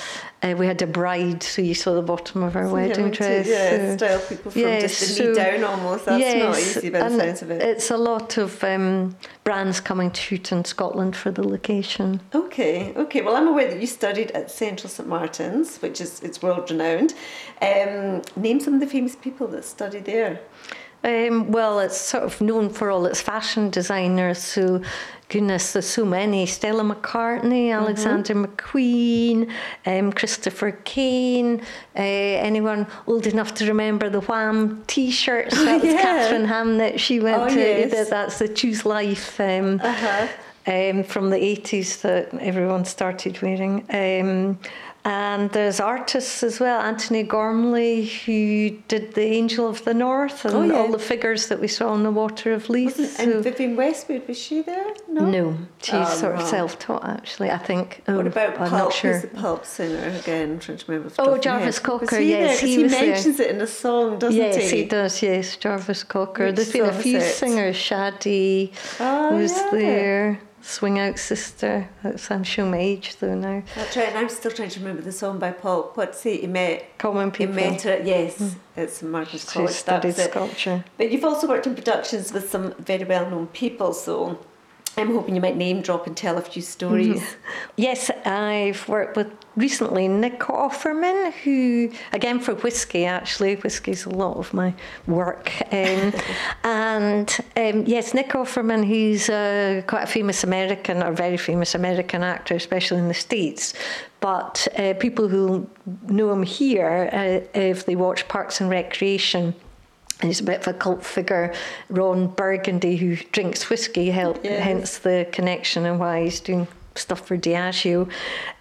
uh, 0.43 0.55
we 0.57 0.65
had 0.65 0.81
a 0.81 0.87
bride 0.87 1.41
so 1.43 1.61
you 1.61 1.73
saw 1.73 1.93
the 1.93 2.01
bottom 2.01 2.43
of 2.43 2.53
her 2.53 2.67
So 2.67 2.73
wedding 2.73 3.11
dress 3.11 3.47
yeah, 3.47 3.91
so- 3.91 3.97
style 3.97 4.19
people 4.27 4.51
from 4.51 4.61
Yes, 4.61 4.99
just 4.99 5.17
the 5.17 5.23
knee 5.27 5.35
so- 5.35 5.43
down 5.43 5.63
almost. 5.63 6.05
That's 6.05 6.43
not 6.43 6.57
easy 6.57 6.89
by 6.89 7.09
the 7.09 7.17
sounds 7.17 7.41
of 7.41 7.51
it. 7.51 7.61
It's 7.61 7.91
a 7.91 7.97
lot 7.97 8.37
of 8.37 8.63
um, 8.63 9.15
brands 9.43 9.79
coming 9.79 10.11
to 10.11 10.21
shoot 10.21 10.51
in 10.51 10.65
Scotland 10.65 11.15
for 11.15 11.31
the 11.31 11.47
location. 11.47 12.21
Okay, 12.33 12.93
okay. 12.95 13.21
Well, 13.21 13.35
I'm 13.35 13.47
aware 13.47 13.67
that 13.69 13.79
you 13.79 13.87
studied 13.87 14.31
at 14.31 14.49
Central 14.51 14.89
St 14.89 15.07
Martin's, 15.07 15.77
which 15.77 16.01
is 16.01 16.21
it's 16.21 16.41
world 16.41 16.69
renowned. 16.71 17.13
Um, 17.61 18.21
name 18.35 18.59
some 18.59 18.73
of 18.75 18.79
the 18.79 18.87
famous 18.87 19.15
people 19.15 19.47
that 19.49 19.65
studied 19.65 20.05
there. 20.05 20.39
Um, 21.07 21.51
well, 21.51 21.79
it's 21.79 21.97
sort 21.97 22.23
of 22.23 22.41
known 22.41 22.69
for 22.69 22.91
all 22.91 23.05
its 23.05 23.21
fashion 23.21 23.69
designers. 23.69 24.39
So, 24.39 24.81
goodness, 25.29 25.71
there's 25.73 25.87
so 25.87 26.03
many: 26.05 26.45
Stella 26.45 26.83
McCartney, 26.83 27.67
Mm-hmm. 27.69 27.81
Alexander 27.81 28.35
McQueen, 28.35 29.49
um, 29.85 30.11
Christopher 30.11 30.71
Kane. 30.83 31.61
Uh, 31.95 32.01
anyone 32.49 32.85
old 33.07 33.25
enough 33.25 33.53
to 33.55 33.65
remember 33.67 34.09
the 34.09 34.21
Wham 34.21 34.83
T-shirts? 34.87 35.55
That 35.55 35.81
was 35.81 35.93
yeah. 35.93 36.01
Katharine 36.01 36.45
Hamnett. 36.47 36.99
She 36.99 37.19
went 37.21 37.41
Oh, 37.43 37.47
to 37.49 37.59
yes. 37.59 37.91
that- 37.91 38.09
that's 38.09 38.39
the 38.39 38.49
Choose 38.49 38.85
Life. 38.85 39.39
Um, 39.39 39.79
Uh-huh. 39.81 40.27
um, 40.67 41.03
from 41.05 41.29
the 41.29 41.37
80s 41.37 42.01
that 42.01 42.33
everyone 42.41 42.83
started 42.83 43.41
wearing. 43.41 43.85
And 45.07 45.49
there's 45.51 45.79
artists 45.79 46.43
as 46.43 46.59
well, 46.59 46.81
Antony 46.81 47.23
Gormley, 47.23 48.05
who 48.25 48.71
did 48.89 49.13
the 49.13 49.21
Angel 49.23 49.69
of 49.69 49.85
the 49.85 49.93
North 49.93 50.43
and 50.43 50.53
Oh, 50.53 50.63
yeah. 50.63 50.73
all 50.73 50.91
the 50.91 50.99
figures 50.99 51.47
that 51.47 51.61
we 51.61 51.69
saw 51.69 51.87
on 51.89 52.03
the 52.03 52.11
Water 52.11 52.51
of 52.51 52.69
Leith. 52.69 52.97
Wasn't, 52.99 53.19
and 53.33 53.41
Vivienne 53.41 53.77
Westwood 53.77 54.27
was 54.27 54.37
she 54.37 54.61
there? 54.63 54.85
No. 55.07 55.25
no, 55.25 55.57
she's 55.81 55.93
Oh, 55.93 56.03
sort 56.05 56.35
of 56.35 56.45
self-taught 56.47 57.05
actually. 57.07 57.49
I 57.51 57.57
think. 57.57 58.01
Oh, 58.09 58.17
what 58.17 58.25
Oh, 58.25 58.29
about 58.29 58.49
I'm 58.59 58.69
Pulp? 58.69 58.71
not 58.71 58.93
sure. 58.93 59.13
Who's 59.13 59.21
the 59.21 59.27
Pulp 59.29 59.65
singer 59.65 60.07
again? 60.19 60.51
I'm 60.51 60.59
trying 60.59 60.77
to 60.79 60.85
remember. 60.91 61.13
Oh, 61.13 61.23
top 61.23 61.27
of 61.27 61.33
my 61.35 61.39
Jarvis. 61.39 61.79
Cocker, 61.79 62.19
yes, 62.19 62.59
there? 62.59 62.67
he 62.69 62.75
he 62.75 62.83
was 62.83 62.91
there. 62.91 63.05
mentions 63.07 63.39
it 63.39 63.49
in 63.51 63.61
a 63.61 63.67
song, 63.67 64.19
doesn't 64.19 64.35
yes, 64.35 64.69
he? 64.71 64.77
he 64.79 64.83
does. 64.85 65.21
Yes, 65.21 65.55
Jarvis 65.55 66.03
Cocker. 66.03 66.47
Which 66.47 66.55
There's 66.57 66.71
been 66.73 66.85
a 66.85 66.91
few 66.93 67.17
it? 67.19 67.33
singers. 67.33 67.77
Sade 67.77 68.71
Oh, 68.99 69.37
was 69.37 69.55
yeah. 69.55 69.69
there. 69.71 70.39
Swing 70.67 70.99
Out 70.99 71.17
Sister. 71.17 71.87
That's, 72.03 72.29
I'm 72.29 72.43
showing 72.43 72.71
my 72.71 72.77
age 72.77 73.15
though 73.17 73.35
now. 73.35 73.63
That's 73.73 73.95
right. 73.95 74.09
And 74.09 74.17
I'm 74.17 74.29
still 74.29 74.51
trying 74.51 74.69
to 74.69 74.79
remember 74.79 75.01
the 75.01 75.13
song 75.13 75.39
by 75.39 75.51
Pulp. 75.51 75.95
What's 75.95 76.25
it? 76.25 76.41
He 76.41 76.47
met. 76.47 76.97
Common 76.97 77.31
people. 77.31 77.55
met 77.55 77.81
her. 77.83 78.01
Yes, 78.03 78.37
mm. 78.39 78.55
it's 78.75 79.01
Martin's 79.01 79.43
She 79.43 79.47
College. 79.47 79.71
studied 79.71 80.09
That's 80.09 80.27
it. 80.27 80.31
sculpture. 80.31 80.83
But 80.97 81.09
you've 81.11 81.23
also 81.23 81.47
worked 81.47 81.67
in 81.67 81.75
productions 81.75 82.33
with 82.33 82.49
some 82.49 82.73
very 82.79 83.05
well 83.05 83.29
known 83.29 83.47
people. 83.47 83.93
So, 83.93 84.39
I'm 84.97 85.13
hoping 85.13 85.35
you 85.35 85.41
might 85.41 85.55
name 85.55 85.81
drop 85.81 86.07
and 86.07 86.17
tell 86.17 86.37
a 86.37 86.41
few 86.41 86.61
stories. 86.61 87.21
Mm-hmm. 87.21 87.71
Yes, 87.77 88.09
I've 88.25 88.87
worked 88.89 89.15
with 89.15 89.31
recently 89.55 90.07
Nick 90.07 90.39
Offerman, 90.39 91.31
who, 91.43 91.91
again 92.13 92.39
for 92.39 92.55
whiskey 92.55 93.05
actually, 93.05 93.55
whiskey's 93.57 94.05
a 94.05 94.09
lot 94.09 94.37
of 94.37 94.53
my 94.53 94.73
work. 95.05 95.51
Um, 95.71 96.13
and 96.63 97.37
um, 97.55 97.85
yes, 97.85 98.13
Nick 98.13 98.29
Offerman, 98.29 98.85
he's 98.85 99.29
uh, 99.29 99.83
quite 99.85 100.03
a 100.03 100.07
famous 100.07 100.43
American, 100.43 101.03
or 101.03 101.11
very 101.11 101.37
famous 101.37 101.75
American 101.75 102.23
actor, 102.23 102.55
especially 102.55 102.97
in 102.97 103.07
the 103.07 103.13
States. 103.13 103.73
But 104.19 104.67
uh, 104.79 104.95
people 104.95 105.27
who 105.27 105.69
know 106.07 106.31
him 106.31 106.41
here, 106.41 107.09
uh, 107.13 107.59
if 107.59 107.85
they 107.85 107.95
watch 107.95 108.27
Parks 108.27 108.59
and 108.61 108.69
Recreation, 108.69 109.53
and 110.21 110.29
he's 110.29 110.39
a 110.39 110.43
bit 110.43 110.61
of 110.61 110.67
a 110.67 110.73
cult 110.73 111.03
figure. 111.03 111.53
Ron 111.89 112.27
Burgundy, 112.27 112.95
who 112.95 113.15
drinks 113.31 113.69
whiskey, 113.69 114.09
help, 114.09 114.43
yes. 114.43 114.63
hence 114.63 114.97
the 114.99 115.27
connection 115.31 115.85
and 115.85 115.99
why 115.99 116.23
he's 116.23 116.39
doing 116.39 116.67
stuff 116.95 117.27
for 117.27 117.37
Diageo. 117.37 118.09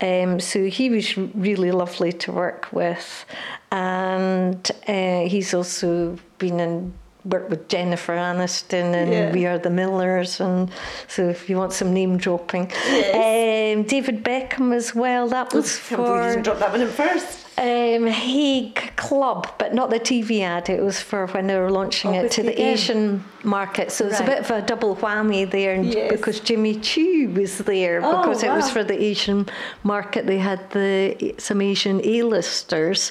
Um, 0.01 0.41
so 0.41 0.67
he 0.67 0.91
was 0.91 1.17
really 1.17 1.71
lovely 1.71 2.13
to 2.13 2.33
work 2.33 2.69
with, 2.73 3.25
and 3.71 4.71
uh, 4.87 5.21
he's 5.23 5.55
also 5.55 6.19
been 6.39 6.61
in 6.61 6.93
worked 7.27 7.51
with 7.51 7.69
Jennifer 7.69 8.15
Aniston 8.15 8.95
and 8.95 9.13
yeah. 9.13 9.33
We 9.33 9.47
Are 9.47 9.59
the 9.59 9.71
Millers, 9.71 10.41
and 10.41 10.71
so 11.09 11.29
if 11.29 11.51
you 11.51 11.57
want 11.57 11.73
some 11.73 11.93
name 11.93 12.17
dropping, 12.17 12.71
yes. 12.71 13.77
um, 13.77 13.83
David 13.85 14.25
Beckham 14.25 14.75
as 14.75 14.95
well. 14.95 15.29
That 15.29 15.53
was 15.53 15.77
oh, 15.77 15.97
for. 15.97 16.43
Drop 16.43 16.59
that 16.59 16.71
one 16.71 16.81
in 16.81 16.89
first. 16.89 17.45
Um, 17.59 18.07
Haig 18.07 18.75
Club, 18.97 19.49
but 19.57 19.73
not 19.73 19.89
the 19.89 19.99
TV 19.99 20.43
ad. 20.43 20.69
It 20.69 20.83
was 20.83 21.01
for 21.01 21.27
when 21.29 21.47
they 21.47 21.59
were 21.59 21.71
launching 21.71 22.15
oh, 22.15 22.25
it 22.25 22.31
to 22.33 22.43
the 22.43 22.53
again. 22.53 22.75
Asian 22.75 23.25
market. 23.45 23.91
So 23.91 24.05
right. 24.05 24.13
it's 24.13 24.21
a 24.21 24.25
bit 24.25 24.39
of 24.41 24.51
a 24.51 24.61
double 24.61 24.95
whammy 24.95 25.51
there 25.51 25.81
yes. 25.81 26.13
because 26.13 26.41
Jimmy 26.41 26.79
Choo 26.81 27.33
was 27.35 27.57
there 27.59 28.03
oh, 28.05 28.21
because 28.21 28.43
wow. 28.43 28.53
it 28.53 28.57
was 28.57 28.71
for 28.71 28.85
the 28.85 29.03
Asian 29.03 29.49
market. 29.85 30.27
They 30.27 30.39
had 30.39 30.71
the 30.71 31.35
some 31.39 31.63
Asian 31.63 32.03
A-listers, 32.05 33.11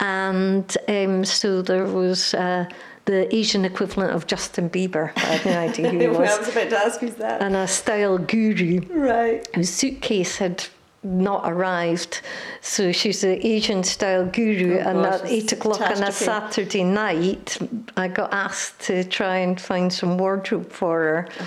and 0.00 0.74
um, 0.88 1.24
so 1.24 1.62
there 1.62 1.84
was. 1.84 2.34
Uh, 2.34 2.66
the 3.04 3.34
Asian 3.34 3.64
equivalent 3.64 4.12
of 4.12 4.26
Justin 4.26 4.70
Bieber. 4.70 5.12
I 5.16 5.20
had 5.20 5.46
no 5.46 5.58
idea 5.58 5.90
who 5.90 5.98
he 5.98 6.06
was. 6.18 6.30
I 6.30 6.38
was 6.38 6.48
about 6.48 6.70
to 6.70 6.78
ask 6.78 7.00
who's 7.00 7.14
that. 7.16 7.42
And 7.42 7.56
a 7.56 7.66
style 7.66 8.18
guru. 8.18 8.80
Right. 8.88 9.46
Whose 9.54 9.70
suitcase 9.70 10.38
had 10.38 10.66
not 11.02 11.42
arrived. 11.50 12.20
So 12.60 12.92
she's 12.92 13.24
an 13.24 13.38
Asian 13.42 13.82
style 13.82 14.26
guru, 14.26 14.78
oh, 14.78 14.88
and 14.88 14.98
at 15.00 15.26
eight 15.26 15.50
o'clock 15.52 15.80
on 15.80 16.02
a 16.02 16.12
Saturday 16.12 16.84
night, 16.84 17.58
I 17.96 18.08
got 18.08 18.32
asked 18.32 18.80
to 18.82 19.02
try 19.04 19.38
and 19.38 19.60
find 19.60 19.92
some 19.92 20.16
wardrobe 20.16 20.70
for 20.70 21.00
her. 21.00 21.28
Oh. 21.40 21.46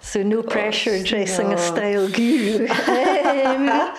So 0.00 0.22
no 0.22 0.42
pressure 0.42 1.02
dressing 1.02 1.50
no. 1.50 1.54
a 1.54 1.58
style 1.58 2.08
guru. 2.12 2.66
um, 2.68 3.94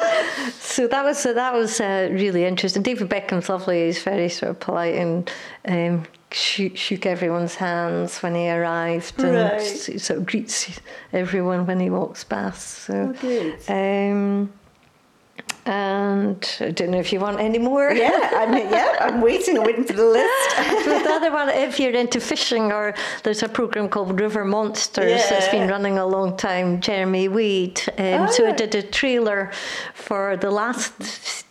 so 0.51 0.87
that 0.87 1.03
was 1.03 1.23
that 1.23 1.53
was 1.53 1.79
uh, 1.79 2.09
really 2.11 2.45
interesting. 2.45 2.81
David 2.81 3.07
Beckham's 3.09 3.49
lovely. 3.49 3.85
He's 3.85 4.01
very 4.01 4.29
sort 4.29 4.49
of 4.49 4.59
polite 4.59 4.95
and 4.95 5.31
um, 5.67 6.07
shook, 6.31 6.75
shook 6.75 7.05
everyone's 7.05 7.55
hands 7.55 8.21
when 8.23 8.35
he 8.35 8.49
arrived 8.49 9.21
and 9.21 9.35
right. 9.35 9.61
sort 9.61 10.19
of 10.19 10.25
greets 10.25 10.79
everyone 11.13 11.65
when 11.65 11.79
he 11.79 11.89
walks 11.89 12.23
past. 12.23 12.67
So, 12.85 13.13
oh, 13.23 13.73
um, 13.73 14.51
and 15.65 16.57
I 16.59 16.71
don't 16.71 16.91
know 16.91 16.99
if 16.99 17.13
you 17.13 17.19
want 17.19 17.39
any 17.39 17.59
more. 17.59 17.91
Yeah, 17.91 18.31
I'm, 18.33 18.53
yeah, 18.53 18.95
I'm 18.99 19.21
waiting. 19.21 19.57
I'm 19.57 19.65
waiting 19.65 19.83
for 19.83 19.93
the 19.93 20.05
list. 20.05 20.55
the 21.05 21.11
other 21.11 21.31
one, 21.31 21.49
if 21.49 21.79
you're 21.79 21.93
into 21.93 22.19
fishing, 22.19 22.71
or 22.71 22.95
there's 23.23 23.43
a 23.43 23.49
program 23.49 23.89
called 23.89 24.19
River 24.19 24.43
Monsters 24.43 25.11
yeah. 25.11 25.29
that's 25.29 25.49
been 25.49 25.69
running 25.69 25.97
a 25.97 26.05
long 26.05 26.35
time. 26.35 26.81
Jeremy 26.81 27.27
Wade. 27.27 27.81
Um, 27.97 28.21
oh. 28.21 28.31
So 28.31 28.47
I 28.47 28.53
did 28.53 28.73
a 28.75 28.81
trailer 28.81 29.51
for 29.93 30.37
the 30.37 30.49
last 30.49 30.99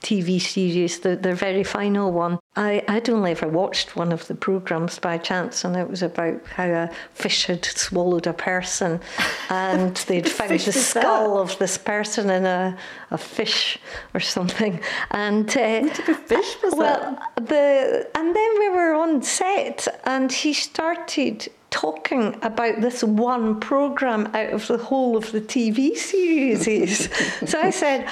TV 0.03 0.41
series, 0.41 1.01
the, 1.01 1.17
the 1.17 1.35
very 1.35 1.65
final 1.65 2.11
one. 2.11 2.39
I, 2.61 2.85
I'd 2.89 3.09
only 3.09 3.31
ever 3.31 3.49
watched 3.49 3.97
one 3.97 4.13
of 4.13 4.27
the 4.27 4.35
programs 4.35 4.99
by 4.99 5.17
chance, 5.17 5.65
and 5.65 5.75
it 5.77 5.89
was 5.89 6.03
about 6.03 6.47
how 6.47 6.67
a 6.67 6.91
fish 7.15 7.47
had 7.47 7.65
swallowed 7.65 8.27
a 8.27 8.35
person, 8.35 9.01
and 9.49 9.97
they'd 9.97 10.29
found 10.29 10.61
the 10.61 10.73
skull 10.73 11.37
that? 11.37 11.53
of 11.53 11.59
this 11.59 11.79
person 11.79 12.29
in 12.29 12.45
a, 12.45 12.77
a 13.13 13.17
fish 13.17 13.79
or 14.13 14.21
something. 14.21 14.79
And 15.11 15.49
uh, 15.57 15.81
what 15.81 15.95
type 15.95 16.09
of 16.09 16.19
fish 16.19 16.57
was 16.63 16.75
well, 16.75 17.19
that? 17.35 17.49
The 17.49 18.11
and 18.15 18.37
then 18.37 18.59
we 18.59 18.69
were 18.69 18.93
on 18.93 19.23
set, 19.23 19.89
and 20.05 20.31
he 20.31 20.53
started 20.53 21.49
talking 21.71 22.37
about 22.43 22.83
this 22.83 23.03
one 23.03 23.59
program 23.59 24.27
out 24.35 24.51
of 24.51 24.67
the 24.67 24.77
whole 24.77 25.17
of 25.17 25.33
the 25.33 25.41
TV 25.41 25.97
series. 25.97 27.09
so 27.51 27.59
I 27.59 27.71
said. 27.71 28.07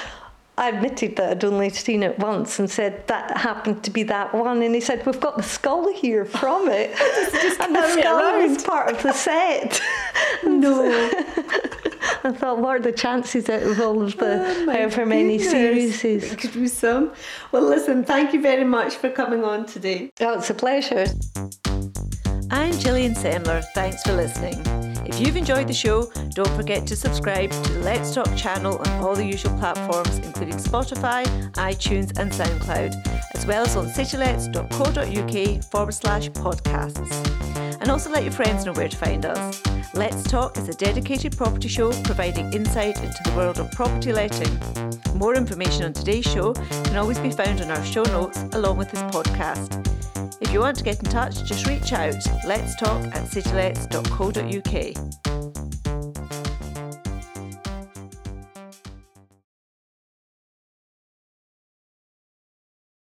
I 0.59 0.67
admitted 0.67 1.15
that 1.15 1.31
I'd 1.31 1.43
only 1.45 1.69
seen 1.69 2.03
it 2.03 2.19
once 2.19 2.59
and 2.59 2.69
said 2.69 3.07
that 3.07 3.37
happened 3.37 3.81
to 3.85 3.91
be 3.91 4.03
that 4.03 4.33
one. 4.33 4.61
And 4.61 4.75
he 4.75 4.81
said, 4.81 5.05
We've 5.05 5.19
got 5.19 5.37
the 5.37 5.43
skull 5.43 5.91
here 5.93 6.25
from 6.25 6.67
it. 6.67 6.89
and 7.61 7.73
the 7.73 7.89
skull 7.91 8.37
was 8.45 8.61
part 8.65 8.93
of 8.93 9.01
the 9.01 9.13
set. 9.13 9.81
no. 10.43 10.83
I 12.25 12.33
thought, 12.33 12.59
what 12.59 12.75
are 12.75 12.79
the 12.81 12.91
chances 12.91 13.49
out 13.49 13.63
of 13.63 13.79
all 13.79 14.01
of 14.01 14.17
the 14.17 14.43
oh 14.45 14.65
however 14.65 15.05
many 15.05 15.39
series? 15.39 16.03
It 16.03 16.37
could 16.37 16.53
be 16.53 16.67
some. 16.67 17.13
Well, 17.53 17.63
listen, 17.63 18.03
thank 18.03 18.33
you 18.33 18.41
very 18.41 18.65
much 18.65 18.95
for 18.95 19.09
coming 19.09 19.45
on 19.45 19.65
today. 19.65 20.11
Oh, 20.19 20.39
it's 20.39 20.49
a 20.49 20.53
pleasure. 20.53 21.05
I'm 22.51 22.77
Gillian 22.79 23.13
Semler. 23.13 23.63
Thanks 23.73 24.03
for 24.03 24.11
listening. 24.11 24.88
If 25.09 25.19
you've 25.19 25.37
enjoyed 25.37 25.67
the 25.67 25.73
show, 25.73 26.11
don't 26.35 26.55
forget 26.55 26.85
to 26.85 26.95
subscribe 26.95 27.49
to 27.49 27.73
the 27.73 27.79
Let's 27.79 28.13
Talk 28.13 28.35
channel 28.35 28.77
on 28.77 28.87
all 29.03 29.15
the 29.15 29.25
usual 29.25 29.57
platforms, 29.57 30.19
including 30.19 30.57
Spotify, 30.57 31.25
iTunes, 31.53 32.15
and 32.19 32.31
SoundCloud, 32.31 33.33
as 33.33 33.43
well 33.47 33.63
as 33.65 33.75
on 33.75 33.87
citylets.co.uk 33.87 35.63
forward 35.63 35.93
slash 35.93 36.29
podcasts. 36.29 37.81
And 37.81 37.89
also 37.89 38.11
let 38.11 38.21
your 38.23 38.33
friends 38.33 38.65
know 38.65 38.73
where 38.73 38.87
to 38.87 38.95
find 38.95 39.25
us. 39.25 39.63
Let's 39.95 40.21
Talk 40.21 40.55
is 40.57 40.69
a 40.69 40.73
dedicated 40.73 41.35
property 41.35 41.69
show 41.69 41.91
providing 42.03 42.53
insight 42.53 43.01
into 43.01 43.17
the 43.25 43.33
world 43.35 43.57
of 43.57 43.71
property 43.71 44.13
letting. 44.13 44.88
More 45.15 45.35
information 45.35 45.85
on 45.85 45.93
today's 45.93 46.25
show 46.25 46.53
can 46.53 46.97
always 46.97 47.17
be 47.19 47.31
found 47.31 47.61
on 47.61 47.71
our 47.71 47.83
show 47.83 48.03
notes 48.03 48.43
along 48.53 48.77
with 48.77 48.91
this 48.91 49.01
podcast. 49.03 49.85
If 50.41 50.53
you 50.53 50.59
want 50.61 50.77
to 50.77 50.83
get 50.83 50.99
in 50.99 51.05
touch, 51.05 51.43
just 51.43 51.67
reach 51.67 51.91
out. 51.93 52.15
Let's 52.45 52.75
talk 52.77 53.03
at 53.05 53.25
citylets.co.uk. 53.25 55.68